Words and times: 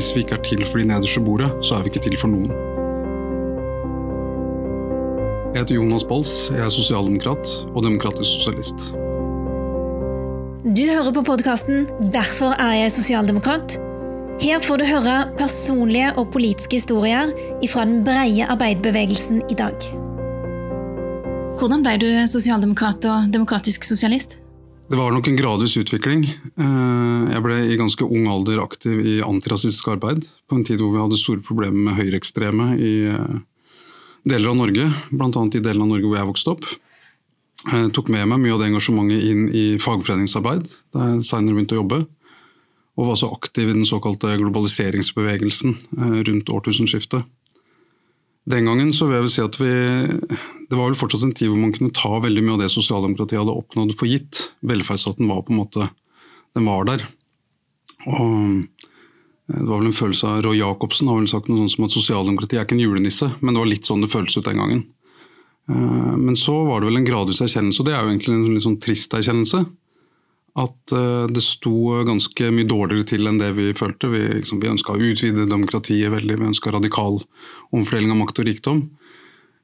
hvis 0.00 0.14
vi 0.16 0.22
ikke 0.24 0.38
er 0.38 0.44
til 0.46 0.62
for 0.64 0.80
de 0.80 0.86
nederste 0.88 1.20
bordet, 1.20 1.50
så 1.60 1.76
er 1.76 1.84
vi 1.84 1.90
ikke 1.92 2.00
til 2.06 2.16
for 2.16 2.32
noen. 2.32 2.48
Jeg 5.50 5.60
heter 5.60 5.76
Jonas 5.76 6.06
Bals, 6.08 6.30
jeg 6.54 6.62
er 6.64 6.72
sosialdemokrat 6.72 7.52
og 7.74 7.84
demokratisk 7.84 8.38
sosialist. 8.38 8.94
Du 10.64 10.82
hører 10.88 11.12
på 11.12 11.24
podkasten 11.26 11.86
'Derfor 12.14 12.56
er 12.56 12.72
jeg 12.80 12.90
sosialdemokrat'. 12.96 13.76
Her 14.40 14.58
får 14.58 14.76
du 14.80 14.84
høre 14.84 15.16
personlige 15.38 16.12
og 16.16 16.32
politiske 16.32 16.76
historier 16.80 17.32
fra 17.68 17.84
den 17.84 18.04
breie 18.04 18.46
arbeiderbevegelsen 18.48 19.42
i 19.50 19.54
dag. 19.54 19.76
Hvordan 21.58 21.82
ble 21.82 21.96
du 22.00 22.26
sosialdemokrat 22.26 23.04
og 23.04 23.32
demokratisk 23.32 23.84
sosialist? 23.84 24.38
Det 24.90 24.96
var 24.98 25.12
nok 25.14 25.28
en 25.30 25.36
gradvis 25.38 25.76
utvikling. 25.78 26.24
Eh, 26.58 27.26
jeg 27.30 27.42
ble 27.44 27.58
i 27.62 27.76
ganske 27.78 28.02
ung 28.02 28.24
alder 28.26 28.58
aktiv 28.58 28.98
i 28.98 29.20
antirasistisk 29.22 29.92
arbeid. 29.92 30.24
På 30.50 30.58
en 30.58 30.64
tid 30.66 30.82
hvor 30.82 30.90
vi 30.90 30.98
hadde 30.98 31.18
store 31.20 31.44
problemer 31.46 31.78
med 31.86 31.94
høyreekstreme 31.94 32.72
i 32.74 32.94
eh, 33.12 33.36
deler 34.26 34.50
av 34.50 34.58
Norge. 34.58 34.88
Bl.a. 35.14 35.30
i 35.30 35.62
delen 35.62 35.84
av 35.84 35.92
Norge 35.92 36.10
hvor 36.10 36.18
jeg 36.18 36.30
vokste 36.32 36.54
opp. 36.56 36.66
Jeg 37.68 37.84
eh, 37.84 37.92
tok 37.94 38.10
med 38.10 38.26
meg 38.32 38.42
mye 38.42 38.56
av 38.56 38.64
det 38.64 38.72
engasjementet 38.72 39.28
inn 39.30 39.46
i 39.54 39.64
fagforeningsarbeid, 39.78 40.66
da 40.90 41.12
jeg 41.12 41.28
senere 41.30 41.54
begynte 41.54 41.78
å 41.78 41.84
jobbe. 41.84 42.00
Og 42.98 43.12
var 43.12 43.22
så 43.22 43.30
aktiv 43.30 43.70
i 43.70 43.76
den 43.76 43.86
såkalte 43.86 44.34
globaliseringsbevegelsen 44.42 45.78
rundt 46.26 46.50
årtusenskiftet. 46.50 47.30
Den 48.50 48.66
gangen 48.66 48.90
så 48.96 49.06
vil 49.06 49.18
jeg 49.18 49.26
vel 49.26 49.32
si 49.32 49.42
at 49.44 49.56
vi 49.60 49.70
Det 50.70 50.78
var 50.78 50.88
vel 50.88 50.98
fortsatt 50.98 51.26
en 51.26 51.34
tid 51.36 51.50
hvor 51.50 51.60
man 51.60 51.74
kunne 51.74 51.94
ta 51.94 52.20
veldig 52.22 52.42
mye 52.46 52.56
av 52.56 52.62
det 52.64 52.72
sosialdemokratiet 52.72 53.42
hadde 53.42 53.56
oppnådd 53.56 53.94
for 53.98 54.10
gitt. 54.10 54.50
Velferdsstaten 54.66 55.28
var 55.30 55.44
på 55.46 55.54
en 55.54 55.60
måte 55.60 55.88
Den 56.56 56.66
var 56.66 56.86
der. 56.88 57.04
Og 58.08 58.30
eh, 59.50 59.58
det 59.58 59.66
var 59.66 59.80
vel 59.80 59.90
en 59.90 59.98
følelse 59.98 60.28
av 60.30 60.44
Roy 60.46 60.60
Jacobsen 60.60 61.10
har 61.10 61.18
vel 61.18 61.28
sagt 61.30 61.50
noe 61.50 61.64
sånt 61.64 61.74
som 61.74 61.86
at 61.86 61.94
sosialdemokratiet 61.94 62.60
er 62.60 62.66
ikke 62.66 62.76
en 62.78 62.84
julenisse, 62.84 63.28
men 63.40 63.54
det 63.54 63.62
var 63.62 63.70
litt 63.70 63.88
sånn 63.88 64.02
det 64.04 64.10
føltes 64.12 64.38
ut 64.38 64.46
den 64.46 64.62
gangen. 64.62 64.84
Eh, 65.70 66.14
men 66.16 66.38
så 66.38 66.54
var 66.66 66.80
det 66.80 66.90
vel 66.90 67.00
en 67.00 67.08
gradvis 67.08 67.42
erkjennelse, 67.44 67.82
og 67.82 67.88
det 67.88 67.96
er 67.96 68.02
jo 68.02 68.12
egentlig 68.12 68.36
en 68.36 68.54
litt 68.54 68.66
sånn 68.66 68.80
trist 68.82 69.14
erkjennelse. 69.18 69.64
At 70.58 70.92
eh, 70.92 71.26
det 71.30 71.42
sto 71.44 72.00
ganske 72.06 72.50
mye 72.54 72.68
dårligere 72.68 73.06
til 73.12 73.30
enn 73.30 73.38
det 73.38 73.52
vi 73.58 73.70
følte. 73.76 74.10
Vi, 74.10 74.22
liksom, 74.40 74.62
vi 74.62 74.72
ønska 74.72 74.94
å 74.94 75.02
utvide 75.10 75.48
demokratiet 75.50 76.12
veldig, 76.12 76.38
vi 76.40 76.50
ønska 76.50 76.72
radikal 76.74 77.20
omfordeling 77.70 78.14
av 78.14 78.22
makt 78.22 78.42
og 78.42 78.50
rikdom. 78.50 78.80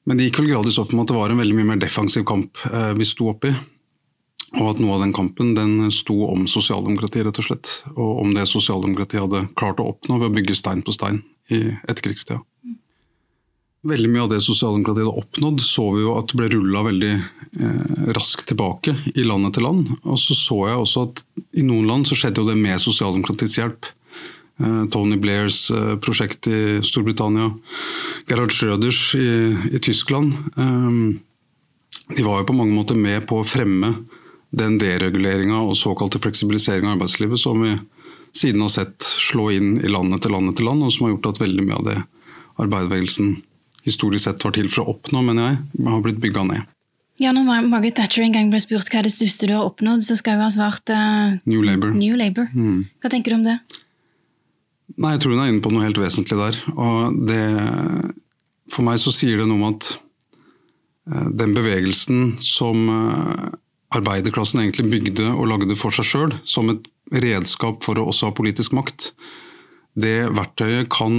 Men 0.06 0.18
det 0.18 0.28
gikk 0.28 0.44
vel 0.44 0.52
gradvis 0.52 0.78
opp 0.78 0.92
med 0.94 1.02
at 1.04 1.10
det 1.10 1.18
var 1.18 1.32
en 1.34 1.40
veldig 1.42 1.56
mye 1.58 1.72
mer 1.72 1.80
defensiv 1.82 2.26
kamp 2.28 2.60
eh, 2.70 2.92
vi 2.98 3.08
sto 3.08 3.32
oppi. 3.32 3.50
Og 4.56 4.68
at 4.70 4.78
noe 4.80 4.94
av 4.94 5.02
den 5.02 5.14
kampen 5.16 5.56
den 5.56 5.90
sto 5.92 6.20
om 6.28 6.46
sosialdemokratiet, 6.48 7.26
rett 7.26 7.40
og 7.42 7.48
slett. 7.48 7.72
Og 7.96 8.20
om 8.22 8.30
det 8.36 8.46
sosialdemokratiet 8.48 9.24
hadde 9.24 9.48
klart 9.58 9.82
å 9.82 9.88
oppnå 9.90 10.20
ved 10.20 10.30
å 10.30 10.36
bygge 10.36 10.54
stein 10.56 10.84
på 10.86 10.94
stein 10.94 11.24
i 11.50 11.64
etterkrigstida. 11.90 12.38
Veldig 13.86 14.08
mye 14.10 14.24
av 14.24 14.30
det 14.32 14.40
sosialdemokratiet 14.42 15.06
hadde 15.06 15.22
oppnådd, 15.22 15.60
så 15.62 15.84
vi 15.94 16.02
jo 16.02 16.16
at 16.18 16.32
ble 16.34 16.48
rulla 16.50 16.82
veldig 16.88 17.12
eh, 17.14 17.98
raskt 18.16 18.48
tilbake 18.50 18.96
i 19.14 19.26
land 19.26 19.46
etter 19.46 19.62
land. 19.62 19.92
Og 20.02 20.18
så 20.18 20.34
så 20.34 20.58
jeg 20.70 20.80
også 20.80 21.04
at 21.06 21.22
i 21.60 21.64
noen 21.66 21.86
land 21.86 22.08
så 22.08 22.18
skjedde 22.18 22.42
jo 22.42 22.48
det 22.48 22.56
med 22.58 22.82
sosialdemokratiets 22.82 23.60
hjelp. 23.60 23.86
Eh, 24.58 24.82
Tony 24.90 25.20
Blairs 25.22 25.70
eh, 25.70 25.94
prosjekt 26.02 26.48
i 26.50 26.80
Storbritannia, 26.82 27.52
Gerhard 28.26 28.54
Schröders 28.56 29.14
i, 29.14 29.54
i 29.70 29.78
Tyskland. 29.78 30.34
Eh, 30.56 30.90
de 32.16 32.22
var 32.26 32.40
jo 32.40 32.48
på 32.50 32.56
mange 32.56 32.74
måter 32.74 32.98
med 32.98 33.26
på 33.28 33.40
å 33.40 33.46
fremme 33.46 33.94
den 34.56 34.78
dereguleringa 34.80 35.60
og 35.66 35.76
såkalte 35.78 36.20
fleksibilisering 36.22 36.86
av 36.86 36.96
arbeidslivet 36.96 37.40
som 37.40 37.62
vi 37.62 37.76
siden 38.36 38.62
har 38.62 38.72
sett 38.72 39.02
slå 39.02 39.50
inn 39.54 39.76
i 39.80 39.90
land 39.90 40.14
etter 40.14 40.32
land 40.32 40.50
etter 40.50 40.66
land, 40.66 40.84
og 40.84 40.92
som 40.92 41.06
har 41.06 41.14
gjort 41.14 41.32
at 41.32 41.42
veldig 41.42 41.64
mye 41.66 41.78
av 41.78 41.86
det 41.86 41.98
arbeiderbevegelsen 42.56 43.36
historisk 43.86 44.26
sett 44.26 44.44
var 44.44 44.54
til 44.56 44.68
for 44.72 44.84
å 44.84 44.96
oppnå, 44.96 45.22
men 45.26 45.40
jeg 45.42 45.86
har 45.86 46.02
blitt 46.04 46.22
bygga 46.22 46.44
ned. 46.48 46.72
Ja, 47.16 47.32
når 47.32 47.64
Margaret 47.64 47.96
Thatcher 47.96 48.26
en 48.26 48.34
gang 48.34 48.50
ble 48.52 48.60
spurt 48.60 48.90
hva 48.92 49.00
er 49.00 49.06
det 49.08 49.14
største 49.14 49.48
du 49.48 49.54
har 49.56 49.64
oppnådd, 49.64 50.04
så 50.04 50.18
skal 50.18 50.36
hun 50.36 50.44
ha 50.44 50.52
svart 50.52 50.92
uh, 50.92 51.38
New 51.48 51.62
Labour. 51.64 51.94
New 51.96 52.16
Labour. 52.18 52.50
Mm. 52.52 52.82
Hva 53.00 53.12
tenker 53.12 53.32
du 53.32 53.38
om 53.38 53.46
det? 53.46 53.56
Nei, 54.96 55.14
Jeg 55.14 55.22
tror 55.22 55.32
hun 55.32 55.44
er 55.44 55.52
inne 55.52 55.64
på 55.64 55.72
noe 55.72 55.86
helt 55.86 56.00
vesentlig 56.00 56.36
der. 56.36 56.58
Og 56.76 57.16
det, 57.28 57.40
for 58.72 58.84
meg 58.86 59.00
så 59.00 59.14
sier 59.16 59.40
det 59.40 59.48
noe 59.48 59.56
om 59.56 59.70
at 59.70 59.88
uh, 61.08 61.30
den 61.32 61.56
bevegelsen 61.56 62.36
som 62.44 62.84
uh, 62.92 63.48
arbeiderklassen 63.96 64.60
egentlig 64.66 64.90
bygde 64.92 65.30
og 65.32 65.48
lagde 65.54 65.78
for 65.80 65.96
seg 65.96 66.10
sjøl, 66.10 66.36
som 66.44 66.68
et 66.74 66.84
redskap 67.16 67.80
for 67.86 67.96
å 67.96 68.10
også 68.10 68.28
ha 68.28 68.36
politisk 68.36 68.76
makt, 68.76 69.12
det 69.96 70.26
verktøyet 70.36 70.90
kan 70.92 71.16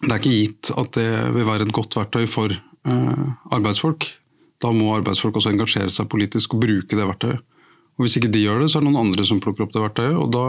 det 0.00 0.10
er 0.10 0.18
ikke 0.20 0.32
gitt 0.32 0.72
at 0.80 0.96
det 0.96 1.08
vil 1.34 1.46
være 1.48 1.66
et 1.66 1.74
godt 1.76 1.96
verktøy 1.98 2.24
for 2.30 2.52
uh, 2.52 3.26
arbeidsfolk. 3.52 4.06
Da 4.60 4.72
må 4.76 4.94
arbeidsfolk 4.96 5.36
også 5.36 5.52
engasjere 5.52 5.92
seg 5.92 6.08
politisk 6.12 6.56
og 6.56 6.64
bruke 6.64 6.96
det 6.96 7.06
verktøyet. 7.08 7.44
Og 8.00 8.06
Hvis 8.06 8.16
ikke 8.16 8.32
de 8.32 8.44
gjør 8.46 8.62
det, 8.62 8.70
så 8.72 8.78
er 8.78 8.84
det 8.84 8.88
noen 8.88 9.02
andre 9.02 9.26
som 9.28 9.42
plukker 9.44 9.66
opp 9.66 9.74
det 9.74 9.82
verktøyet. 9.84 10.16
og 10.16 10.30
da, 10.32 10.44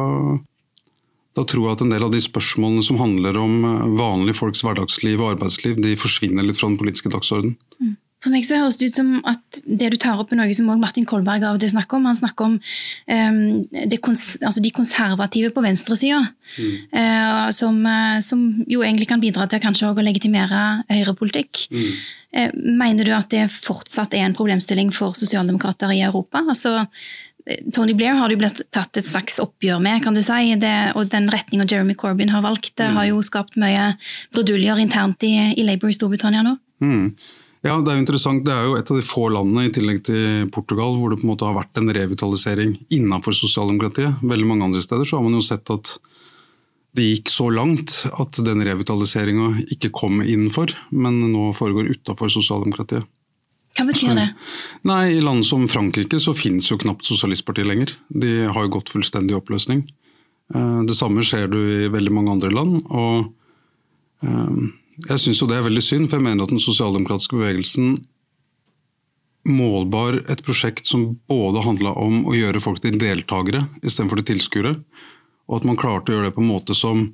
da 1.35 1.43
tror 1.47 1.65
jeg 1.65 1.75
at 1.75 1.83
en 1.83 1.91
del 1.91 2.05
av 2.07 2.13
de 2.13 2.21
spørsmålene 2.23 2.85
som 2.87 2.99
handler 3.01 3.39
om 3.39 3.65
eh, 3.67 3.89
vanlige 3.99 4.39
folks 4.39 4.63
hverdagsliv 4.63 5.19
og 5.19 5.33
arbeidsliv, 5.33 5.81
de 5.83 5.97
forsvinner 5.99 6.47
litt 6.47 6.61
fra 6.61 6.69
den 6.71 6.79
politiske 6.79 7.11
dagsordenen. 7.11 7.57
Mm. 7.83 7.97
For 8.21 8.29
meg 8.29 8.45
så 8.45 8.59
høres 8.61 8.77
det 8.77 8.91
ut 8.91 8.97
som 8.99 9.13
at 9.25 9.61
det 9.65 9.87
du 9.93 9.97
tar 10.01 10.19
opp 10.21 10.29
er 10.33 10.37
noe 10.37 10.53
som 10.53 10.69
også 10.69 10.83
Martin 10.83 11.07
Kolberg 11.09 11.41
av 11.41 11.57
og 11.57 11.63
til 11.63 11.71
snakker 11.71 11.97
om. 11.97 12.05
Han 12.05 12.19
snakker 12.19 12.49
om 12.51 12.57
um, 12.59 13.95
kons 14.05 14.25
altså 14.37 14.61
de 14.61 14.73
konservative 14.75 15.49
på 15.55 15.63
venstresida, 15.65 16.19
mm. 16.53 16.75
uh, 16.93 17.47
som, 17.55 17.79
uh, 17.81 18.19
som, 18.21 18.43
jo 18.69 18.85
egentlig 18.85 19.09
kan 19.09 19.23
bidra 19.23 19.47
til 19.49 19.63
kanskje 19.63 19.89
å 19.89 20.05
legitimere 20.05 20.83
høyrepolitikk. 20.91 21.65
Mm. 21.73 21.89
Uh, 22.37 22.47
mener 22.83 23.09
du 23.09 23.15
at 23.17 23.33
det 23.33 23.47
fortsatt 23.55 24.13
er 24.13 24.27
en 24.27 24.37
problemstilling 24.37 24.93
for 24.93 25.17
sosialdemokrater 25.17 25.89
i 25.97 26.03
Europa? 26.05 26.45
Altså, 26.45 26.85
Tony 27.73 27.97
Blair 27.97 28.21
har 28.21 28.29
det 28.29 28.37
jo 28.37 28.43
blitt 28.43 28.63
tatt 28.69 29.01
et 29.01 29.09
slags 29.09 29.41
oppgjør 29.41 29.81
med, 29.81 30.03
kan 30.05 30.13
du 30.13 30.21
si. 30.21 30.53
Det, 30.61 30.75
og 30.93 31.09
den 31.09 31.29
retninga 31.33 31.65
Jeremy 31.65 31.97
Corbyn 31.97 32.29
har 32.29 32.45
valgt, 32.45 32.75
det 32.77 32.93
har 32.93 33.09
jo 33.09 33.21
skapt 33.25 33.57
mye 33.57 33.95
bruduljer 34.35 34.85
internt 34.85 35.25
i, 35.25 35.55
i 35.57 35.65
Labour 35.65 35.89
i 35.89 35.97
Storbritannia 35.97 36.45
nå. 36.45 36.59
Mm. 36.85 37.15
Ja, 37.61 37.75
Det 37.77 37.91
er 37.91 37.99
jo 37.99 38.01
interessant. 38.01 38.43
Det 38.45 38.53
er 38.53 38.65
jo 38.65 38.77
et 38.77 38.89
av 38.89 38.97
de 38.97 39.05
få 39.05 39.27
landene 39.29 39.67
i 39.67 39.73
tillegg 39.73 40.01
til 40.07 40.47
Portugal 40.53 40.95
hvor 40.97 41.11
det 41.11 41.19
på 41.21 41.27
en 41.27 41.33
måte 41.35 41.45
har 41.45 41.57
vært 41.59 41.77
en 41.77 41.91
revitalisering 41.93 42.73
innenfor 42.89 43.37
sosialdemokratiet. 43.37 44.23
Veldig 44.25 44.47
mange 44.49 44.65
andre 44.65 44.81
steder 44.81 45.05
så 45.05 45.19
har 45.19 45.27
man 45.27 45.37
jo 45.37 45.45
sett 45.45 45.69
at 45.69 45.99
det 46.97 47.05
gikk 47.05 47.29
så 47.31 47.47
langt 47.53 48.01
at 48.19 48.41
den 48.43 48.65
revitaliseringa 48.65 49.61
ikke 49.71 49.93
kom 49.95 50.19
innenfor, 50.23 50.73
men 50.91 51.21
nå 51.31 51.51
foregår 51.55 51.93
utafor 51.93 52.33
sosialdemokratiet. 52.33 53.05
Hva 53.77 53.85
betyr 53.87 54.17
det? 54.17 54.27
Nei, 54.89 55.03
I 55.15 55.23
land 55.23 55.45
som 55.47 55.63
Frankrike 55.71 56.19
så 56.19 56.33
finnes 56.35 56.67
jo 56.67 56.79
knapt 56.81 57.07
sosialistpartiet 57.07 57.69
lenger. 57.69 57.93
De 58.09 58.49
har 58.49 58.65
jo 58.65 58.73
gått 58.73 58.91
fullstendig 58.91 59.37
oppløsning. 59.37 59.85
Eh, 60.51 60.81
det 60.89 60.97
samme 60.97 61.23
skjer 61.23 61.47
du 61.51 61.59
i 61.61 61.91
veldig 61.93 62.11
mange 62.17 62.33
andre 62.35 62.51
land. 62.51 62.81
og 62.89 63.31
eh, 64.25 64.61
jeg 65.07 65.21
syns 65.23 65.41
jo 65.41 65.47
det 65.49 65.57
er 65.57 65.67
veldig 65.67 65.83
synd, 65.83 66.09
for 66.09 66.19
jeg 66.19 66.27
mener 66.27 66.45
at 66.45 66.53
den 66.53 66.61
sosialdemokratiske 66.61 67.37
bevegelsen 67.37 67.93
målbar 69.47 70.19
et 70.29 70.43
prosjekt 70.45 70.85
som 70.85 71.15
både 71.29 71.63
handla 71.65 71.95
om 71.97 72.25
å 72.29 72.35
gjøre 72.37 72.61
folk 72.61 72.81
til 72.83 72.99
deltakere 73.01 73.63
istedenfor 73.81 74.21
til 74.21 74.35
tilskuere, 74.35 74.75
og 75.49 75.57
at 75.57 75.65
man 75.67 75.79
klarte 75.79 76.11
å 76.11 76.17
gjøre 76.17 76.29
det 76.29 76.35
på 76.35 76.43
en 76.43 76.51
måte 76.51 76.77
som 76.77 77.07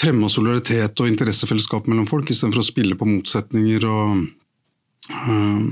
fremma 0.00 0.30
solidaritet 0.30 1.00
og 1.00 1.10
interessefellesskap 1.10 1.88
mellom 1.90 2.06
folk, 2.10 2.30
istedenfor 2.30 2.62
å 2.62 2.66
spille 2.66 2.98
på 2.98 3.08
motsetninger 3.08 3.86
og 3.88 4.24
øh, 5.10 5.66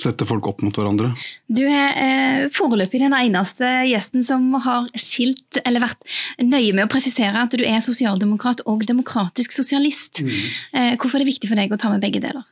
sette 0.00 0.26
folk 0.28 0.46
opp 0.50 0.62
mot 0.64 0.76
hverandre. 0.76 1.12
Du 1.48 1.62
er 1.64 1.98
eh, 2.00 2.44
foreløpig 2.54 3.02
den 3.02 3.16
eneste 3.16 3.68
gjesten 3.88 4.24
som 4.26 4.48
har 4.64 4.88
skilt, 4.98 5.60
eller 5.64 5.84
vært 5.84 6.00
nøye 6.42 6.72
med 6.76 6.86
å 6.86 6.92
presisere 6.92 7.44
at 7.44 7.56
du 7.56 7.64
er 7.66 7.82
sosialdemokrat 7.84 8.64
og 8.70 8.86
demokratisk 8.88 9.54
sosialist. 9.56 10.22
Mm. 10.24 10.38
Eh, 10.72 10.92
hvorfor 10.96 11.18
er 11.18 11.24
det 11.24 11.32
viktig 11.34 11.50
for 11.50 11.60
deg 11.60 11.72
å 11.74 11.80
ta 11.80 11.92
med 11.92 12.02
begge 12.04 12.22
deler? 12.24 12.46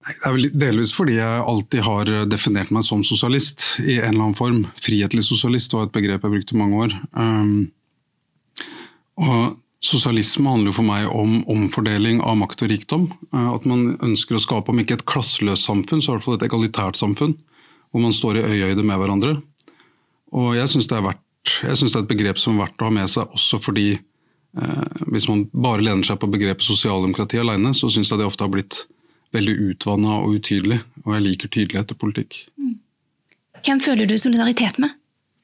Det 0.00 0.16
er 0.24 0.32
vel 0.32 0.46
delvis 0.56 0.94
fordi 0.96 1.18
jeg 1.18 1.42
alltid 1.52 1.84
har 1.84 2.10
definert 2.30 2.70
meg 2.72 2.86
som 2.86 3.02
sosialist 3.04 3.66
i 3.84 3.98
en 3.98 4.14
eller 4.14 4.30
annen 4.30 4.38
form. 4.38 4.62
Frihetlig 4.80 5.26
sosialist 5.26 5.76
var 5.76 5.86
et 5.86 5.94
begrep 5.94 6.24
jeg 6.24 6.34
brukte 6.34 6.56
i 6.56 6.60
mange 6.60 6.86
år. 6.86 6.94
Um, 7.12 7.68
og 9.20 9.58
Sosialisme 9.80 10.44
handler 10.44 10.68
jo 10.68 10.76
for 10.76 10.84
meg 10.84 11.06
om 11.08 11.38
omfordeling 11.48 12.18
av 12.20 12.36
makt 12.36 12.66
og 12.66 12.72
rikdom. 12.72 13.06
Eh, 13.32 13.48
at 13.54 13.64
man 13.68 13.94
ønsker 14.04 14.36
å 14.36 14.42
skape, 14.42 14.72
om 14.72 14.82
ikke 14.82 14.98
et 14.98 15.06
klasseløst 15.08 15.64
samfunn, 15.64 16.02
så 16.04 16.12
i 16.12 16.18
hvert 16.18 16.26
fall 16.26 16.36
et 16.36 16.44
egalitært 16.50 17.00
samfunn. 17.00 17.32
Hvor 17.90 18.04
man 18.04 18.14
står 18.14 18.38
i 18.38 18.44
øyehøyde 18.44 18.84
med 18.86 19.00
hverandre. 19.00 19.32
Og 20.36 20.52
jeg 20.54 20.70
syns 20.70 20.90
det, 20.90 21.00
det, 21.00 21.72
er 21.72 21.98
et 22.02 22.12
begrep 22.12 22.38
som 22.38 22.58
er 22.58 22.66
verdt 22.66 22.84
å 22.84 22.90
ha 22.90 22.94
med 22.94 23.10
seg, 23.10 23.32
også 23.34 23.58
fordi 23.64 23.88
eh, 23.96 25.00
hvis 25.10 25.26
man 25.32 25.48
bare 25.50 25.82
lener 25.82 26.06
seg 26.06 26.20
på 26.20 26.28
begrepet 26.30 26.68
sosialdemokrati 26.68 27.40
alene, 27.40 27.72
så 27.74 27.90
syns 27.90 28.12
jeg 28.12 28.20
det 28.20 28.28
ofte 28.28 28.46
har 28.46 28.52
blitt 28.52 28.84
veldig 29.34 29.56
utvanna 29.70 30.20
og 30.20 30.36
utydelig. 30.38 30.82
Og 31.06 31.16
jeg 31.16 31.26
liker 31.26 31.54
tydelighet 31.56 31.96
i 31.96 31.98
politikk. 32.04 32.44
Hvem 33.64 33.80
føler 33.82 34.06
du 34.06 34.18
solidaritet 34.20 34.78
med? 34.82 34.99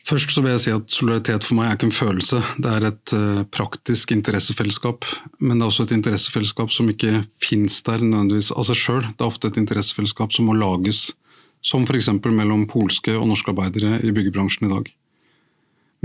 Først 0.06 0.30
så 0.30 0.42
vil 0.44 0.52
jeg 0.54 0.62
si 0.62 0.70
at 0.70 0.92
solidaritet 0.94 1.42
for 1.42 1.58
meg 1.58 1.66
er 1.66 1.76
ikke 1.76 1.88
en 1.88 1.96
følelse. 1.96 2.38
Det 2.62 2.70
er 2.70 2.84
et 2.86 3.12
uh, 3.16 3.40
praktisk 3.50 4.12
interessefellesskap. 4.14 5.06
Men 5.40 5.58
det 5.58 5.64
er 5.64 5.70
også 5.72 5.86
et 5.88 5.96
interessefellesskap 5.96 6.70
som 6.70 6.92
ikke 6.92 7.24
fins 7.42 7.80
der 7.88 8.04
nødvendigvis 8.04 8.52
av 8.54 8.68
seg 8.68 8.78
sjøl. 8.78 9.00
Det 9.08 9.24
er 9.24 9.32
ofte 9.32 9.50
et 9.50 9.58
interessefellesskap 9.58 10.36
som 10.36 10.46
må 10.46 10.54
lages, 10.54 11.08
som 11.58 11.82
f.eks. 11.82 12.12
mellom 12.22 12.68
polske 12.70 13.16
og 13.18 13.26
norske 13.32 13.50
arbeidere 13.50 13.98
i 14.06 14.14
byggebransjen 14.14 14.68
i 14.68 14.72
dag. 14.76 14.92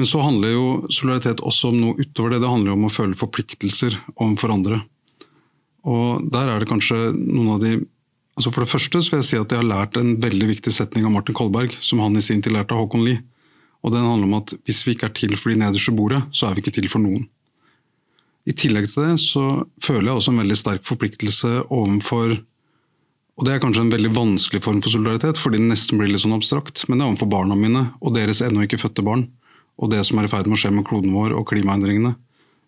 Men 0.02 0.10
så 0.10 0.24
handler 0.26 0.56
jo 0.56 0.68
solidaritet 0.90 1.46
også 1.46 1.70
om 1.70 1.82
noe 1.84 2.02
utover 2.02 2.34
det. 2.34 2.42
Det 2.42 2.50
handler 2.56 2.74
jo 2.74 2.80
om 2.80 2.90
å 2.90 2.94
føle 2.96 3.22
forpliktelser 3.22 4.00
overfor 4.16 4.56
andre. 4.56 4.82
Og 5.86 6.26
der 6.34 6.50
er 6.50 6.58
det 6.64 6.72
kanskje 6.72 7.12
noen 7.14 7.58
av 7.60 7.62
de 7.62 7.78
altså 8.32 8.48
For 8.56 8.64
det 8.64 8.72
første 8.72 9.00
så 9.04 9.12
vil 9.12 9.20
jeg 9.20 9.28
si 9.28 9.38
at 9.38 9.52
jeg 9.52 9.60
har 9.60 9.68
lært 9.68 9.98
en 10.00 10.16
veldig 10.24 10.48
viktig 10.54 10.72
setning 10.74 11.04
av 11.06 11.12
Martin 11.14 11.36
Kolberg, 11.36 11.76
som 11.84 12.00
han 12.02 12.16
i 12.16 12.24
sin 12.24 12.40
tid 12.42 12.56
lærte 12.56 12.74
av 12.74 12.86
Håkon 12.86 13.04
Lie 13.06 13.20
og 13.82 13.94
den 13.94 14.06
handler 14.06 14.30
om 14.30 14.40
at 14.40 14.54
hvis 14.68 14.84
vi 14.86 14.96
ikke 14.96 15.10
er 15.10 15.16
til 15.18 15.36
for 15.38 15.52
de 15.52 15.60
nederste 15.62 15.94
bordet, 15.96 16.22
så 16.36 16.48
er 16.48 16.56
vi 16.56 16.64
ikke 16.64 16.76
til 16.76 16.90
for 16.92 17.02
noen. 17.04 17.26
I 18.46 18.54
tillegg 18.58 18.88
til 18.90 19.06
det 19.06 19.18
så 19.22 19.44
føler 19.82 20.10
jeg 20.10 20.20
også 20.20 20.34
en 20.34 20.42
veldig 20.42 20.58
sterk 20.58 20.88
forpliktelse 20.88 21.52
overfor 21.70 22.40
og 23.40 23.46
Det 23.48 23.56
er 23.56 23.62
kanskje 23.64 23.82
en 23.82 23.94
veldig 23.94 24.12
vanskelig 24.14 24.60
form 24.62 24.82
for 24.86 24.94
solidaritet, 24.94 25.40
fordi 25.40 25.58
det 25.58 25.72
nesten 25.72 25.98
blir 25.98 26.12
litt 26.12 26.22
sånn 26.22 26.36
abstrakt, 26.36 26.84
men 26.86 27.00
det 27.00 27.06
er 27.06 27.10
overfor 27.10 27.30
barna 27.32 27.56
mine 27.58 27.88
og 27.98 28.14
deres 28.14 28.42
ennå 28.46 28.68
ikke 28.68 28.78
fødte 28.78 29.06
barn. 29.08 29.24
Og 29.82 29.90
det 29.90 30.04
som 30.06 30.20
er 30.20 30.28
i 30.28 30.30
ferd 30.30 30.46
med 30.46 30.60
å 30.60 30.62
skje 30.62 30.70
med 30.76 30.86
kloden 30.86 31.16
vår 31.16 31.34
og 31.34 31.48
klimaendringene. 31.50 32.12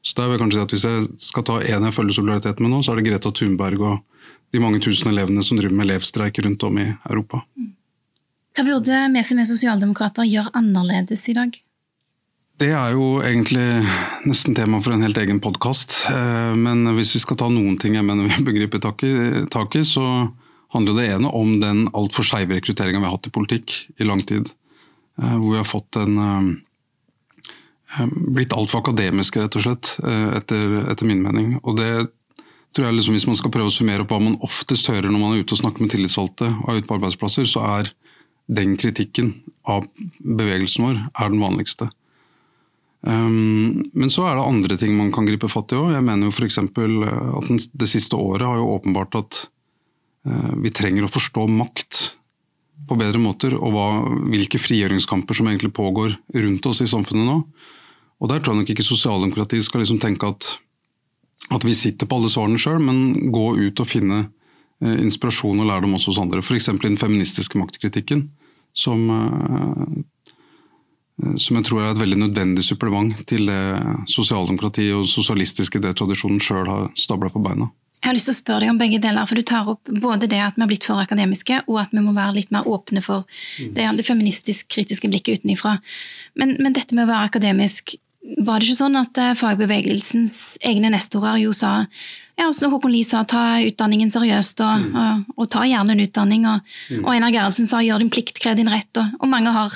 Så 0.02 0.18
der 0.18 0.32
vil 0.32 0.40
jeg 0.40 0.42
kanskje 0.42 0.58
si 0.58 0.64
at 0.64 0.74
Hvis 0.74 0.88
jeg 0.88 1.20
skal 1.22 1.46
ta 1.46 1.60
en 1.62 1.86
jeg 1.86 1.94
følger 1.94 2.18
solidaritet 2.18 2.64
med 2.64 2.74
nå, 2.74 2.82
så 2.82 2.94
er 2.94 3.00
det 3.00 3.06
Greta 3.12 3.30
Thunberg 3.30 3.86
og 3.86 4.26
de 4.50 4.64
mange 4.64 4.82
tusen 4.82 5.12
elevene 5.12 5.44
som 5.46 5.60
driver 5.60 5.76
med 5.78 5.92
elevstreik 5.92 6.42
rundt 6.42 6.64
om 6.64 6.80
i 6.82 6.88
Europa. 7.12 7.44
Mm. 7.54 7.70
Hva 8.54 8.62
burde 8.68 8.98
vi 9.16 9.22
som 9.26 9.40
er 9.42 9.48
sosialdemokrater 9.50 10.28
gjøre 10.30 10.52
annerledes 10.60 11.24
i 11.32 11.34
dag? 11.34 11.56
Det 12.62 12.70
er 12.70 12.92
jo 12.94 13.18
egentlig 13.26 13.66
nesten 14.30 14.54
tema 14.54 14.78
for 14.84 14.94
en 14.94 15.02
helt 15.02 15.18
egen 15.18 15.40
podkast. 15.42 16.04
Eh, 16.12 16.54
men 16.54 16.86
hvis 16.94 17.16
vi 17.16 17.24
skal 17.24 17.40
ta 17.42 17.48
noen 17.50 17.80
ting 17.82 17.98
jeg 17.98 18.06
mener 18.06 18.30
vi 18.30 18.68
bør 18.70 18.84
tak 18.84 19.78
i, 19.80 19.82
så 19.82 20.06
handler 20.76 21.00
det 21.00 21.08
ene 21.16 21.32
om 21.34 21.56
den 21.64 21.88
altfor 21.98 22.28
skeive 22.28 22.60
rekrutteringa 22.60 23.02
vi 23.02 23.10
har 23.10 23.16
hatt 23.16 23.32
i 23.32 23.34
politikk 23.34 23.74
i 23.98 24.06
lang 24.06 24.22
tid. 24.22 24.54
Eh, 25.18 25.34
hvor 25.34 25.50
vi 25.50 25.58
har 25.58 25.70
fått 25.70 25.98
en 26.04 26.22
eh, 26.22 28.06
blitt 28.38 28.54
altfor 28.54 28.86
akademiske, 28.86 29.42
rett 29.42 29.58
og 29.58 29.66
slett, 29.66 29.96
etter, 30.38 30.78
etter, 30.94 31.10
min 31.10 31.26
mening. 31.26 31.58
Og 31.64 31.82
det 31.82 31.90
tror 32.74 32.88
jeg 32.88 33.00
liksom, 33.00 33.18
Hvis 33.18 33.28
man 33.30 33.38
skal 33.38 33.52
prøve 33.54 33.70
å 33.70 33.74
summere 33.74 34.06
opp 34.06 34.14
hva 34.14 34.22
man 34.22 34.38
oftest 34.46 34.88
hører 34.90 35.10
når 35.10 35.22
man 35.22 35.34
er 35.34 35.42
ute 35.42 35.58
og 35.58 35.62
snakker 35.62 35.82
med 35.82 35.94
tillitsvalgte 35.94 36.54
og 36.54 36.70
er 36.70 36.82
ute 36.82 36.90
på 36.90 37.02
arbeidsplasser, 37.02 37.50
så 37.50 37.66
er 37.80 37.92
den 38.52 38.78
kritikken 38.78 39.34
av 39.64 39.86
bevegelsen 40.20 40.86
vår 40.86 40.98
er 41.14 41.32
den 41.32 41.44
vanligste. 41.44 41.90
Um, 43.04 43.84
men 43.92 44.12
så 44.12 44.28
er 44.30 44.38
det 44.38 44.48
andre 44.48 44.78
ting 44.80 44.96
man 44.96 45.12
kan 45.16 45.28
gripe 45.28 45.50
fatt 45.52 45.74
i 45.76 45.80
òg. 45.80 45.92
Jeg 45.96 46.06
mener 46.08 46.30
jo 46.30 46.34
f.eks. 46.34 46.60
at 46.64 47.70
det 47.76 47.90
siste 47.92 48.20
året 48.20 48.48
har 48.48 48.60
jo 48.60 48.72
åpenbart 48.78 49.18
at 49.20 49.40
uh, 50.28 50.54
vi 50.64 50.72
trenger 50.72 51.08
å 51.08 51.12
forstå 51.12 51.48
makt 51.52 52.04
på 52.88 52.98
bedre 53.00 53.20
måter, 53.22 53.56
og 53.56 53.76
hva, 53.76 53.88
hvilke 54.32 54.60
frigjøringskamper 54.60 55.38
som 55.38 55.48
egentlig 55.48 55.72
pågår 55.76 56.18
rundt 56.36 56.68
oss 56.68 56.84
i 56.84 56.90
samfunnet 56.90 57.28
nå. 57.30 57.38
Og 58.24 58.32
Der 58.32 58.40
tror 58.40 58.56
jeg 58.56 58.64
nok 58.64 58.72
ikke 58.74 58.88
sosialdemokratiet 58.88 59.64
skal 59.68 59.84
liksom 59.84 60.00
tenke 60.04 60.28
at, 60.32 60.48
at 61.52 61.64
vi 61.64 61.76
sitter 61.76 62.08
på 62.08 62.20
alle 62.20 62.32
svarene 62.32 62.60
sjøl, 62.60 62.80
men 62.84 63.32
gå 63.36 63.46
ut 63.68 63.84
og 63.84 63.88
finne 63.88 64.26
Eh, 64.26 64.43
inspirasjon 65.04 65.60
og 65.64 65.70
lærdom 65.70 65.96
også 65.98 66.12
hos 66.14 66.22
andre. 66.22 66.42
F.eks. 66.44 66.70
i 66.70 66.78
den 66.82 67.00
feministiske 67.00 67.60
maktkritikken, 67.60 68.26
som, 68.74 69.06
eh, 69.18 69.86
som 71.38 71.60
jeg 71.60 71.66
tror 71.70 71.84
er 71.84 71.94
et 71.94 72.02
veldig 72.02 72.20
nødvendig 72.26 72.64
supplement 72.66 73.16
til 73.30 73.48
det 73.52 73.64
sosialdemokratiet 74.12 74.96
og 74.98 75.08
sosialistiske 75.10 75.80
idétradisjonen 75.80 76.42
sjøl 76.42 76.68
har 76.70 76.92
stabla 77.00 77.30
på 77.34 77.44
beina. 77.44 77.70
Jeg 78.04 78.10
har 78.10 78.18
lyst 78.18 78.28
til 78.28 78.36
å 78.36 78.42
spørre 78.42 78.66
deg 78.66 78.72
om 78.74 78.80
begge 78.82 79.00
deler, 79.00 79.28
for 79.30 79.40
Du 79.40 79.46
tar 79.48 79.70
opp 79.72 79.88
både 79.88 80.28
det 80.28 80.42
at 80.44 80.58
vi 80.58 80.62
har 80.66 80.68
blitt 80.68 80.84
for 80.84 81.00
akademiske, 81.00 81.62
og 81.72 81.78
at 81.86 81.94
vi 81.96 82.02
må 82.04 82.12
være 82.12 82.36
litt 82.36 82.52
mer 82.52 82.68
åpne 82.68 83.00
for 83.06 83.24
det, 83.56 83.86
det 83.96 84.04
feministisk-kritiske 84.04 85.08
blikket 85.08 85.40
utenifra. 85.40 85.78
Men, 86.36 86.58
men, 86.60 86.76
dette 86.76 86.98
med 86.98 87.06
å 87.06 87.14
være 87.14 87.30
akademisk, 87.32 87.96
var 88.24 88.60
det 88.60 88.70
ikke 88.70 88.80
sånn 88.80 89.00
at 89.00 89.20
eh, 89.20 89.34
fagbevegelsens 89.38 90.58
egne 90.64 90.94
nestorer 90.94 91.42
jo 91.44 91.52
sa 91.56 91.84
ja, 92.40 92.48
så 92.56 92.70
Håkon 92.72 92.90
Lie 92.90 93.06
sa 93.06 93.22
ta 93.30 93.60
utdanningen 93.62 94.10
seriøst, 94.10 94.64
og, 94.66 94.86
mm. 94.88 94.96
og, 94.98 95.36
og, 95.36 95.50
ta 95.54 95.68
gjerne 95.70 95.94
en 95.94 96.02
utdanning. 96.02 96.48
Og, 96.50 96.72
mm. 96.90 97.04
og 97.04 97.12
Einar 97.14 97.34
Gerhardsen 97.36 97.70
sa 97.70 97.84
gjør 97.86 98.02
din 98.02 98.10
plikt, 98.14 98.40
krev 98.42 98.58
din 98.58 98.72
rett. 98.74 98.90
Og, 98.98 99.28
mange 99.30 99.54
har 99.54 99.76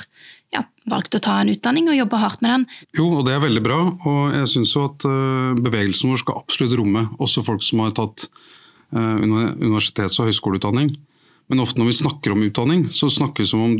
ja, 0.54 0.64
valgt 0.90 1.14
å 1.14 1.20
ta 1.22 1.36
en 1.38 1.52
utdanning 1.52 1.86
og 1.92 1.94
jobbe 2.00 2.18
hardt 2.18 2.42
med 2.42 2.50
den. 2.50 2.66
Jo, 2.98 3.06
og 3.20 3.28
det 3.28 3.36
er 3.36 3.44
veldig 3.44 3.62
bra. 3.62 3.78
Og 4.10 4.34
jeg 4.40 4.50
syns 4.56 4.74
jo 4.74 4.88
at 4.88 5.06
uh, 5.06 5.54
bevegelsen 5.54 6.10
vår 6.10 6.24
skal 6.24 6.42
absolutt 6.42 6.74
romme 6.80 7.06
også 7.22 7.46
folk 7.46 7.62
som 7.62 7.84
har 7.84 7.94
tatt 8.00 8.26
uh, 8.26 9.16
universitets- 9.22 10.18
og 10.18 10.32
høyskoleutdanning. 10.32 10.96
Men 11.48 11.62
ofte 11.62 11.78
når 11.78 11.92
vi 11.92 11.98
snakker 12.02 12.34
om 12.34 12.42
utdanning, 12.42 12.88
så 12.90 13.06
snakker 13.06 13.46
vi 13.46 13.52
som 13.54 13.62
om 13.68 13.78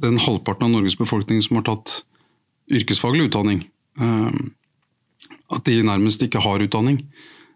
den 0.00 0.16
halvparten 0.24 0.70
av 0.70 0.72
Norges 0.72 0.96
befolkning 0.96 1.44
som 1.44 1.60
har 1.60 1.68
tatt 1.68 2.00
yrkesfaglig 2.72 3.28
utdanning. 3.28 3.66
Uh, 3.96 4.30
at 5.52 5.66
de 5.66 5.82
nærmest 5.86 6.22
ikke 6.22 6.42
har 6.42 6.62
utdanning. 6.62 7.00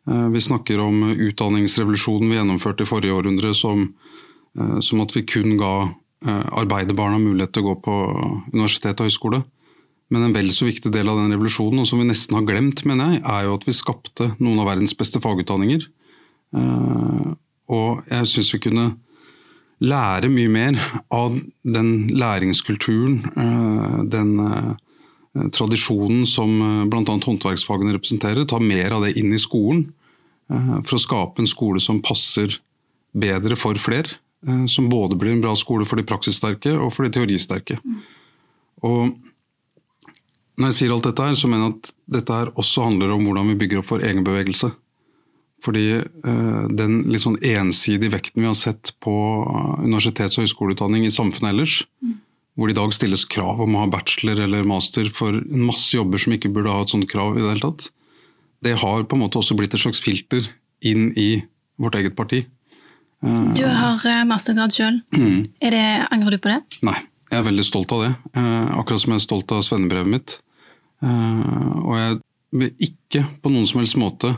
Eh, 0.08 0.28
vi 0.34 0.40
snakker 0.40 0.80
om 0.82 1.02
utdanningsrevolusjonen 1.10 2.30
vi 2.30 2.38
gjennomførte 2.38 2.86
i 2.86 2.88
forrige 2.88 3.16
århundre, 3.16 3.54
som, 3.54 3.92
eh, 4.58 4.78
som 4.80 5.00
at 5.00 5.14
vi 5.16 5.22
kun 5.22 5.56
ga 5.58 5.90
eh, 6.26 6.44
arbeiderbarna 6.52 7.18
mulighet 7.18 7.52
til 7.52 7.64
å 7.64 7.70
gå 7.70 7.76
på 7.86 7.96
universitet 8.52 9.00
og 9.00 9.08
høyskole. 9.08 9.42
Men 10.10 10.26
en 10.26 10.34
vel 10.34 10.50
så 10.50 10.66
viktig 10.66 10.90
del 10.92 11.08
av 11.08 11.16
den 11.16 11.32
revolusjonen, 11.32 11.80
og 11.80 11.86
som 11.86 12.00
vi 12.00 12.08
nesten 12.08 12.34
har 12.34 12.44
glemt, 12.44 12.84
mener 12.84 13.14
jeg, 13.14 13.22
er 13.24 13.46
jo 13.46 13.54
at 13.54 13.64
vi 13.64 13.72
skapte 13.72 14.26
noen 14.40 14.58
av 14.58 14.66
verdens 14.66 14.92
beste 14.98 15.20
fagutdanninger. 15.22 15.86
Og 17.70 18.02
jeg 18.10 18.26
syns 18.26 18.50
vi 18.50 18.58
kunne 18.58 18.86
lære 19.78 20.28
mye 20.34 20.50
mer 20.50 20.80
av 21.14 21.38
den 21.62 22.10
læringskulturen, 22.10 23.22
den 24.10 24.34
tradisjonen 25.34 26.26
som 26.26 26.50
eh, 26.62 26.84
bl.a. 26.90 27.18
håndverksfagene 27.26 27.94
representerer, 27.94 28.44
ta 28.44 28.58
mer 28.58 28.96
av 28.96 29.06
det 29.06 29.14
inn 29.20 29.32
i 29.34 29.40
skolen. 29.40 29.86
Eh, 30.50 30.76
for 30.82 30.98
å 30.98 31.04
skape 31.04 31.42
en 31.42 31.50
skole 31.50 31.82
som 31.82 32.02
passer 32.02 32.58
bedre 33.12 33.58
for 33.58 33.78
flere. 33.80 34.18
Som 34.72 34.86
både 34.88 35.18
blir 35.20 35.34
en 35.34 35.42
bra 35.44 35.50
skole 35.52 35.84
for 35.84 36.00
de 36.00 36.04
praksissterke 36.08 36.70
og 36.72 36.94
for 36.94 37.04
de 37.04 37.10
teoristerke. 37.12 37.74
Og 38.80 39.10
når 40.56 40.70
jeg 40.70 40.76
sier 40.78 40.94
alt 40.94 41.04
dette, 41.04 41.26
her, 41.28 41.36
så 41.36 41.50
mener 41.50 41.66
jeg 41.66 41.74
at 41.74 41.90
dette 42.14 42.38
her 42.38 42.52
også 42.56 42.86
handler 42.86 43.12
om 43.12 43.26
hvordan 43.26 43.50
vi 43.50 43.58
bygger 43.60 43.82
opp 43.82 43.90
vår 43.92 44.06
egen 44.08 44.24
bevegelse. 44.24 44.70
Fordi 45.60 45.84
den 46.72 47.02
litt 47.12 47.20
sånn 47.26 47.36
ensidige 47.50 48.14
vekten 48.14 48.40
vi 48.40 48.48
har 48.48 48.56
sett 48.56 48.94
på 49.04 49.12
universitets- 49.84 50.40
og 50.40 50.46
høyskoleutdanning 50.46 51.04
i 51.04 51.12
samfunnet 51.12 51.52
ellers, 51.52 51.76
mm 52.00 52.16
hvor 52.60 52.68
det 52.68 52.76
i 52.76 52.76
dag 52.76 52.92
stilles 52.92 53.24
krav 53.24 53.62
om 53.64 53.72
å 53.72 53.86
ha 53.86 53.88
bachelor 53.88 54.42
eller 54.44 54.66
master 54.68 55.08
for 55.16 55.32
en 55.32 55.62
masse 55.64 55.94
jobber 55.96 56.20
som 56.20 56.34
ikke 56.36 56.50
burde 56.52 56.68
ha 56.68 56.84
et 56.84 56.92
sånt 56.92 57.08
krav 57.08 57.38
i 57.38 57.40
det 57.40 57.54
hele 57.54 57.64
tatt. 57.64 57.86
Det 58.60 58.74
har 58.82 59.06
på 59.08 59.16
en 59.16 59.22
måte 59.22 59.40
også 59.40 59.56
blitt 59.56 59.72
et 59.72 59.80
slags 59.80 60.02
filter 60.04 60.44
inn 60.84 61.08
i 61.16 61.30
vårt 61.80 61.96
eget 61.96 62.18
parti. 62.18 62.42
Du 63.56 63.64
har 63.64 64.04
eh, 64.08 64.26
mastergrad 64.28 64.76
sjøl. 64.76 65.00
Mm. 65.16 65.48
Angrer 66.12 66.36
du 66.36 66.40
på 66.40 66.52
det? 66.52 66.60
Nei, 66.84 66.98
jeg 67.30 67.40
er 67.40 67.48
veldig 67.48 67.64
stolt 67.64 67.96
av 67.96 68.04
det. 68.04 68.12
Eh, 68.36 68.70
akkurat 68.80 69.04
som 69.06 69.14
jeg 69.14 69.22
er 69.22 69.26
stolt 69.26 69.56
av 69.56 69.64
svennebrevet 69.64 70.12
mitt. 70.12 70.36
Eh, 71.00 71.74
og 71.80 71.96
jeg 71.96 72.20
vil 72.60 72.88
ikke 72.90 73.24
på 73.40 73.52
noen 73.52 73.68
som 73.68 73.80
helst 73.80 73.96
måte 74.00 74.34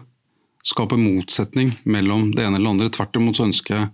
skape 0.62 0.98
motsetning 0.98 1.74
mellom 1.82 2.30
det 2.36 2.46
ene 2.46 2.58
eller 2.58 2.68
det 2.68 2.74
andre. 2.76 2.94
Tvert 2.94 3.18
imot 3.18 3.38
så 3.38 3.48
ønsker 3.48 3.78
jeg 3.80 3.90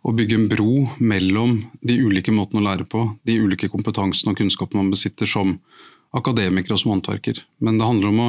å 0.00 0.12
bygge 0.16 0.36
en 0.38 0.48
bro 0.48 0.74
mellom 0.98 1.58
de 1.84 1.96
ulike 2.00 2.32
måtene 2.32 2.62
å 2.62 2.68
lære 2.70 2.86
på, 2.88 3.04
de 3.28 3.36
ulike 3.40 3.68
kompetansene 3.72 4.32
og 4.32 4.40
kunnskapene 4.40 4.82
man 4.82 4.92
besitter 4.92 5.28
som 5.28 5.58
akademiker 6.16 6.74
og 6.74 6.80
som 6.82 6.94
håndverker. 6.94 7.42
Men 7.60 7.78
det 7.78 7.88
handler 7.88 8.10
om 8.10 8.22
å 8.24 8.28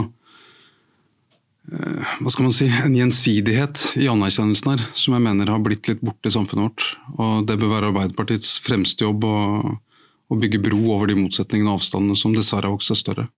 eh, 1.71 2.11
hva 2.19 2.33
skal 2.33 2.47
man 2.49 2.55
si, 2.55 2.67
en 2.67 2.97
gjensidighet 2.97 3.85
i 4.03 4.09
anerkjennelsen 4.11 4.73
her, 4.73 4.85
som 4.93 5.15
jeg 5.15 5.25
mener 5.25 5.53
har 5.53 5.63
blitt 5.63 5.89
litt 5.89 6.03
borte 6.03 6.29
i 6.29 6.35
samfunnet 6.35 6.67
vårt. 6.67 6.87
Og 7.17 7.47
Det 7.49 7.57
bør 7.61 7.75
være 7.77 7.93
Arbeiderpartiets 7.93 8.57
fremste 8.65 9.07
jobb 9.07 9.25
å, 9.27 9.37
å 10.27 10.39
bygge 10.43 10.61
bro 10.67 10.83
over 10.97 11.11
de 11.11 11.19
motsetningene 11.23 11.71
og 11.71 11.81
avstandene 11.81 12.19
som 12.19 12.35
dessverre 12.35 12.67
har 12.67 12.75
vokst 12.75 12.93
seg 12.93 13.03
større. 13.05 13.29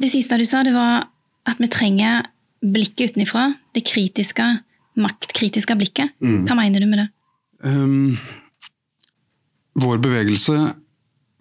Det 0.00 0.10
siste 0.10 0.40
du 0.40 0.48
sa, 0.48 0.64
det 0.64 0.74
var 0.76 1.10
at 1.48 1.60
vi 1.60 1.68
trenger 1.72 2.30
blikket 2.62 3.12
utenfra. 3.12 3.50
Det 3.74 3.84
kritiske, 3.84 4.46
maktkritiske 5.00 5.76
blikket. 5.76 6.14
Mm. 6.22 6.46
Hva 6.48 6.56
mener 6.58 6.82
du 6.82 6.88
med 6.88 7.04
det? 7.04 7.10
Um, 7.62 8.16
vår 9.78 9.98
bevegelse 10.02 10.56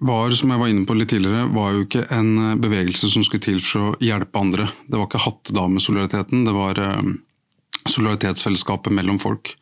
var, 0.01 0.31
som 0.37 0.53
jeg 0.53 0.61
var 0.61 0.71
inne 0.71 0.85
på 0.89 0.95
litt 0.97 1.11
tidligere, 1.13 1.47
var 1.53 1.75
jo 1.75 1.83
ikke 1.85 2.07
en 2.13 2.29
eh, 2.39 2.57
bevegelse 2.61 3.09
som 3.11 3.25
skulle 3.25 3.43
til 3.43 3.59
for 3.61 3.91
å 3.91 3.97
hjelpe 4.01 4.39
andre. 4.39 4.69
Det 4.87 4.97
var 4.97 5.09
ikke 5.09 5.25
hattedamesolidariteten, 5.25 6.45
det 6.47 6.53
var 6.55 6.79
um, 6.81 7.11
solidaritetsfellesskapet 7.83 8.93
mellom 8.97 9.19
folk. 9.21 9.53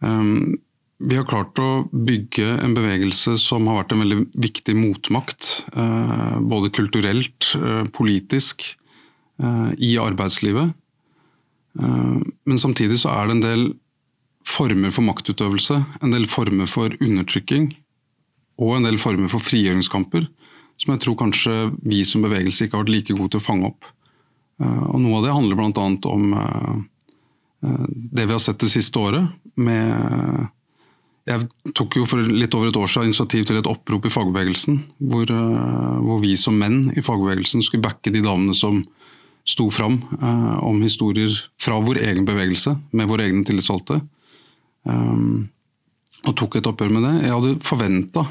Um, 0.00 0.56
Vi 1.00 1.16
har 1.16 1.24
klart 1.24 1.56
å 1.56 1.88
bygge 1.92 2.58
en 2.60 2.74
bevegelse 2.76 3.38
som 3.40 3.68
har 3.68 3.78
vært 3.78 3.92
en 3.96 4.02
veldig 4.04 4.18
viktig 4.36 4.74
motmakt. 4.76 5.64
Både 5.72 6.68
kulturelt, 6.76 7.54
politisk, 7.96 8.76
i 9.80 9.94
arbeidslivet. 9.96 10.74
Men 11.80 12.60
samtidig 12.60 12.98
så 13.00 13.14
er 13.14 13.30
det 13.30 13.36
en 13.38 13.40
del 13.46 13.64
former 14.50 14.92
for 14.94 15.06
maktutøvelse, 15.06 15.78
en 16.02 16.14
del 16.14 16.26
former 16.30 16.68
for 16.70 16.94
undertrykking 17.00 17.70
og 18.60 18.76
en 18.76 18.88
del 18.88 18.98
former 19.00 19.30
for 19.32 19.42
frigjøringskamper 19.44 20.26
som 20.80 20.94
jeg 20.94 21.02
tror 21.04 21.18
kanskje 21.20 21.56
vi 21.84 22.04
som 22.08 22.24
bevegelse 22.24 22.66
ikke 22.66 22.78
har 22.78 22.86
vært 22.86 22.94
like 22.94 23.16
gode 23.16 23.34
til 23.34 23.42
å 23.42 23.44
fange 23.44 23.68
opp. 23.68 23.88
Eh, 24.62 24.86
og 24.88 25.02
Noe 25.02 25.18
av 25.18 25.26
det 25.26 25.34
handler 25.36 25.58
bl.a. 25.58 25.88
om 26.08 26.32
eh, 26.40 26.78
eh, 27.68 27.84
det 28.16 28.24
vi 28.24 28.32
har 28.32 28.40
sett 28.40 28.62
det 28.62 28.72
siste 28.72 29.00
året. 29.00 29.28
med 29.60 30.48
jeg 31.28 31.74
tok 31.76 31.98
jo 32.00 32.06
for 32.08 32.24
litt 32.24 32.54
over 32.56 32.70
et 32.70 32.76
år 32.80 32.88
siden 32.90 33.10
initiativ 33.10 33.44
til 33.46 33.58
et 33.60 33.68
opprop 33.68 34.06
i 34.08 34.10
fagbevegelsen, 34.10 34.78
hvor, 35.12 35.28
hvor 35.28 36.18
vi 36.24 36.32
som 36.40 36.56
menn 36.58 36.88
i 36.96 37.04
fagbevegelsen 37.04 37.62
skulle 37.62 37.84
backe 37.84 38.10
de 38.10 38.22
damene 38.24 38.56
som 38.56 38.80
sto 39.46 39.68
fram 39.70 40.00
eh, 40.16 40.56
om 40.64 40.80
historier 40.82 41.30
fra 41.60 41.78
vår 41.82 42.00
egen 42.08 42.26
bevegelse, 42.26 42.74
med 42.96 43.10
våre 43.10 43.28
egne 43.28 43.44
tillitsvalgte. 43.46 44.00
Um, 44.88 45.50
og 46.26 46.36
tok 46.36 46.58
et 46.58 46.68
oppgjør 46.68 46.92
med 46.92 47.04
det. 47.06 47.14
Jeg 47.24 47.34
hadde 47.34 47.56
forventa 47.64 48.24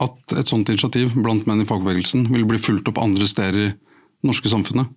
at 0.00 0.34
et 0.40 0.48
sånt 0.48 0.68
initiativ 0.72 1.12
blant 1.18 1.46
menn 1.48 1.60
i 1.60 1.68
fagbevegelsen 1.68 2.30
ville 2.30 2.48
bli 2.48 2.60
fulgt 2.60 2.88
opp 2.88 3.00
andre 3.02 3.28
steder 3.28 3.58
i 3.58 3.66
det 3.68 4.26
norske 4.26 4.48
samfunnet. 4.52 4.88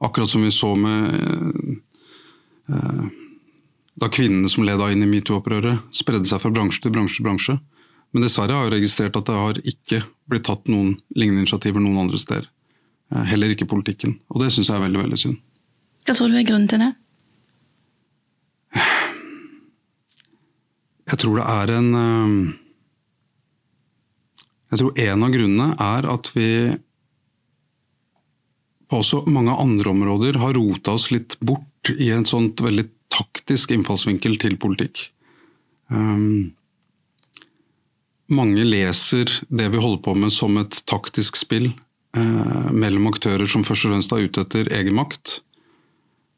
Akkurat 0.00 0.32
som 0.32 0.44
vi 0.44 0.52
så 0.54 0.72
med 0.80 1.80
uh, 2.72 3.10
da 4.00 4.08
kvinnene 4.08 4.48
som 4.48 4.64
leda 4.64 4.88
inn 4.92 5.04
i 5.04 5.10
metoo-opprøret, 5.10 5.82
spredde 5.92 6.28
seg 6.28 6.40
fra 6.40 6.52
bransje 6.54 6.80
til 6.84 6.94
bransje 6.94 7.18
til 7.18 7.26
bransje. 7.28 7.58
Men 8.10 8.24
dessverre 8.24 8.56
har 8.56 8.66
jeg 8.66 8.78
registrert 8.78 9.18
at 9.18 9.28
det 9.28 9.36
har 9.36 9.60
ikke 9.60 10.00
blitt 10.30 10.46
tatt 10.48 10.70
noen 10.72 10.94
lignende 11.12 11.44
initiativer 11.44 11.84
noen 11.84 12.00
andre 12.06 12.20
steder. 12.22 12.48
Uh, 13.12 13.26
heller 13.28 13.52
ikke 13.52 13.68
politikken. 13.68 14.16
Og 14.32 14.40
det 14.40 14.48
syns 14.54 14.72
jeg 14.72 14.80
er 14.80 14.86
veldig, 14.86 15.04
veldig 15.04 15.20
synd. 15.20 15.38
Hva 16.08 16.16
tror 16.16 16.32
du 16.32 16.40
er 16.40 16.48
grunnen 16.48 16.70
til 16.70 16.80
det? 16.80 16.94
Jeg 21.10 21.22
tror 21.24 21.40
det 21.40 21.46
er 21.50 21.72
en 21.74 21.90
eh, 21.98 22.36
Jeg 24.70 24.82
tror 24.82 25.02
en 25.06 25.26
av 25.26 25.34
grunnene 25.34 25.68
er 25.82 26.08
at 26.12 26.30
vi 26.36 26.50
på 28.90 28.98
også 28.98 29.24
mange 29.30 29.54
andre 29.54 29.92
områder 29.92 30.38
har 30.42 30.56
rota 30.56 30.96
oss 30.98 31.10
litt 31.14 31.36
bort 31.46 31.90
i 31.94 32.10
en 32.14 32.26
sånt 32.26 32.62
veldig 32.62 32.88
taktisk 33.10 33.70
innfallsvinkel 33.74 34.34
til 34.42 34.56
politikk. 34.62 35.04
Um, 35.90 36.52
mange 38.30 38.64
leser 38.66 39.30
det 39.50 39.68
vi 39.74 39.82
holder 39.82 40.02
på 40.04 40.14
med 40.18 40.34
som 40.34 40.58
et 40.60 40.82
taktisk 40.90 41.38
spill 41.38 41.72
eh, 42.14 42.68
mellom 42.70 43.08
aktører 43.10 43.48
som 43.50 43.66
først 43.66 43.88
og 43.88 43.94
fremst 43.94 44.14
er 44.14 44.26
ute 44.26 44.44
etter 44.46 44.70
egen 44.78 44.94
makt. 44.98 45.40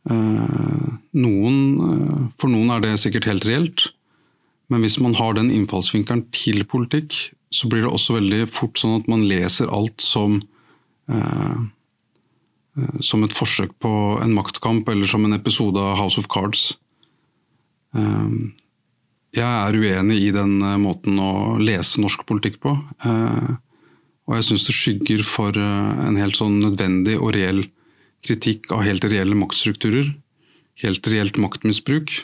Eh, 0.08 0.86
noen, 1.12 1.58
uh, 1.80 2.22
for 2.40 2.52
noen 2.52 2.72
er 2.72 2.84
det 2.84 2.94
sikkert 3.00 3.28
helt 3.28 3.48
reelt, 3.48 3.91
men 4.72 4.80
hvis 4.84 4.98
man 5.04 5.14
har 5.18 5.36
den 5.36 5.50
innfallsvinkelen 5.52 6.24
til 6.32 6.64
politikk, 6.68 7.18
så 7.52 7.68
blir 7.68 7.84
det 7.84 7.92
også 7.92 8.16
veldig 8.16 8.46
fort 8.48 8.80
sånn 8.80 8.96
at 8.96 9.08
man 9.12 9.26
leser 9.28 9.68
alt 9.68 10.00
som 10.00 10.38
eh, 11.12 11.58
eh, 12.78 12.96
som 13.04 13.26
et 13.26 13.36
forsøk 13.36 13.74
på 13.84 13.92
en 14.24 14.32
maktkamp 14.32 14.88
eller 14.88 15.10
som 15.10 15.26
en 15.28 15.36
episode 15.36 15.76
av 15.76 15.98
House 16.00 16.20
of 16.20 16.30
Cards. 16.32 16.70
Eh, 17.92 18.32
jeg 19.32 19.48
er 19.48 19.76
uenig 19.80 20.18
i 20.26 20.32
den 20.34 20.58
eh, 20.60 20.80
måten 20.80 21.20
å 21.20 21.58
lese 21.60 22.00
norsk 22.02 22.24
politikk 22.28 22.58
på. 22.64 22.74
Eh, 23.04 23.52
og 24.28 24.36
jeg 24.38 24.48
syns 24.48 24.66
det 24.68 24.76
skygger 24.76 25.24
for 25.26 25.56
eh, 25.56 25.92
en 26.08 26.18
helt 26.20 26.36
sånn 26.36 26.60
nødvendig 26.60 27.18
og 27.18 27.32
reell 27.36 27.64
kritikk 28.22 28.70
av 28.72 28.84
helt 28.86 29.04
reelle 29.08 29.36
maktstrukturer. 29.36 30.12
Helt 30.82 31.08
reelt 31.12 31.40
maktmisbruk. 31.40 32.14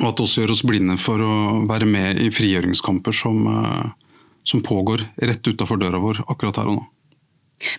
Og 0.00 0.08
at 0.08 0.16
det 0.16 0.24
også 0.24 0.44
gjør 0.44 0.54
oss 0.54 0.64
blinde 0.64 0.96
for 1.00 1.20
å 1.20 1.34
være 1.68 1.88
med 1.88 2.20
i 2.22 2.30
frigjøringskamper 2.32 3.16
som, 3.16 3.44
eh, 3.50 4.16
som 4.48 4.64
pågår 4.64 5.04
rett 5.20 5.44
utafor 5.44 5.80
døra 5.80 6.00
vår 6.00 6.24
akkurat 6.28 6.62
her 6.62 6.72
og 6.72 6.80
nå. 6.80 6.84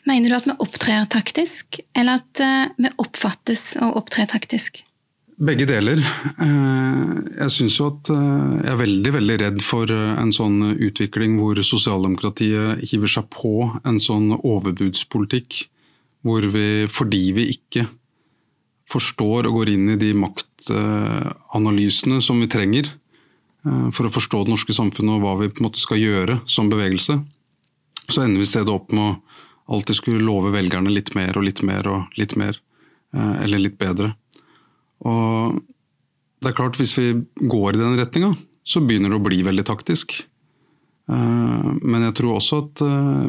Mener 0.08 0.30
du 0.30 0.36
at 0.38 0.48
vi 0.48 0.56
opptrer 0.64 1.08
taktisk, 1.12 1.82
eller 1.98 2.22
at 2.22 2.40
eh, 2.40 2.70
vi 2.78 2.92
oppfattes 3.02 3.74
å 3.82 3.96
opptre 3.98 4.28
taktisk? 4.30 4.84
Begge 5.44 5.66
deler. 5.66 5.98
Eh, 6.38 7.10
jeg 7.42 7.56
syns 7.56 7.80
jo 7.82 7.90
at 7.90 8.14
jeg 8.14 8.70
er 8.70 8.80
veldig 8.80 9.16
veldig 9.18 9.40
redd 9.42 9.60
for 9.66 9.90
en 9.90 10.32
sånn 10.32 10.78
utvikling 10.78 11.40
hvor 11.42 11.58
sosialdemokratiet 11.66 12.86
hiver 12.92 13.10
seg 13.10 13.28
på 13.34 13.72
en 13.82 13.98
sånn 14.00 14.38
overbudspolitikk. 14.38 15.66
Hvor 16.24 16.46
vi, 16.54 16.86
fordi 16.88 17.26
vi 17.36 17.50
ikke 17.58 17.90
forstår 18.94 19.48
og 19.48 19.56
går 19.60 19.74
inn 19.74 19.94
i 19.94 20.00
de 20.00 20.12
maktanalysene 20.18 22.22
som 22.24 22.40
vi 22.42 22.48
trenger 22.52 22.86
eh, 22.90 23.88
for 23.96 24.04
å 24.08 24.14
forstå 24.14 24.38
det 24.46 24.54
norske 24.54 24.76
samfunnet 24.76 25.18
og 25.18 25.24
hva 25.26 25.34
vi 25.42 25.52
på 25.52 25.60
en 25.62 25.68
måte 25.70 25.82
skal 25.82 26.02
gjøre 26.02 26.36
som 26.50 26.72
bevegelse, 26.72 27.14
så 28.08 28.24
ender 28.24 28.44
vi 28.44 28.50
stedet 28.50 28.74
opp 28.74 28.92
med 28.94 29.04
å 29.04 29.20
alltid 29.74 30.00
skulle 30.00 30.26
love 30.26 30.50
velgerne 30.54 30.92
litt 30.92 31.14
mer 31.18 31.38
og 31.40 31.46
litt 31.48 31.62
mer 31.66 31.84
og 31.90 32.20
litt 32.20 32.34
mer, 32.40 32.54
eh, 33.16 33.36
eller 33.46 33.64
litt 33.64 33.80
bedre. 33.82 34.10
Og 35.04 35.62
det 36.44 36.50
er 36.52 36.58
klart, 36.58 36.80
hvis 36.80 36.98
vi 37.00 37.08
går 37.40 37.70
i 37.76 37.82
den 37.82 38.00
retninga, 38.00 38.32
så 38.64 38.84
begynner 38.84 39.10
det 39.12 39.20
å 39.20 39.24
bli 39.24 39.40
veldig 39.44 39.66
taktisk. 39.68 40.08
Eh, 41.12 41.70
men 41.80 42.02
jeg 42.10 42.18
tror 42.20 42.40
også 42.40 42.60
at 42.66 42.84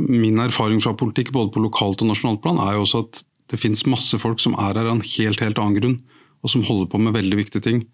min 0.06 0.38
erfaring 0.42 0.82
fra 0.82 0.96
politikk 0.98 1.32
både 1.34 1.54
på 1.54 1.62
lokalt 1.62 2.02
og 2.02 2.10
nasjonalt 2.10 2.42
plan 2.42 2.58
er 2.62 2.76
jo 2.76 2.84
også 2.86 3.06
at 3.06 3.14
det 3.50 3.60
fins 3.60 3.84
masse 3.86 4.18
folk 4.20 4.40
som 4.42 4.56
er 4.56 4.72
her 4.72 4.86
av 4.86 4.96
en 4.96 5.04
helt, 5.04 5.42
helt 5.42 5.60
annen 5.60 5.76
grunn, 5.78 5.98
og 6.44 6.52
som 6.52 6.64
holder 6.64 6.88
på 6.92 7.00
med 7.00 7.16
veldig 7.16 7.40
viktige 7.40 7.64
ting. 7.64 7.84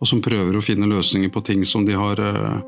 Og 0.00 0.08
som 0.08 0.22
prøver 0.24 0.56
å 0.56 0.64
finne 0.64 0.88
løsninger 0.88 1.32
på 1.32 1.42
ting 1.44 1.64
som 1.68 1.84
de 1.84 1.96
har 1.96 2.20
uh, 2.20 2.60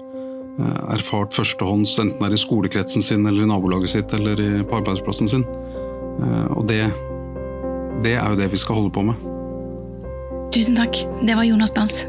erfart 0.93 1.33
førstehånds, 1.37 1.95
enten 2.03 2.21
det 2.21 2.29
er 2.29 2.37
i 2.37 2.41
skolekretsen 2.41 3.05
sin 3.05 3.25
eller 3.29 3.47
i 3.47 3.49
nabolaget 3.49 3.95
sitt 3.95 4.13
eller 4.17 4.65
på 4.69 4.81
arbeidsplassen 4.83 5.33
sin. 5.33 5.47
Uh, 6.21 6.49
og 6.59 6.67
det, 6.69 6.83
det 8.05 8.19
er 8.19 8.27
jo 8.35 8.41
det 8.41 8.51
vi 8.53 8.61
skal 8.61 8.83
holde 8.83 8.93
på 8.93 9.07
med. 9.09 9.29
Tusen 10.53 10.77
takk. 10.77 11.07
Det 11.25 11.39
var 11.39 11.49
Jonas 11.49 11.73
Berns. 11.73 12.05